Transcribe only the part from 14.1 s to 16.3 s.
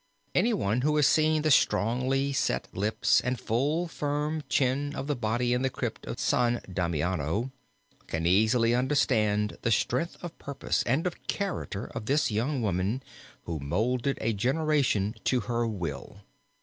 a generation to her will.